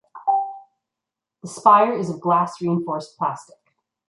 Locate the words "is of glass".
1.93-2.59